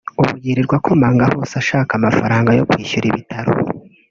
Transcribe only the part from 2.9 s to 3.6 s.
ibitaro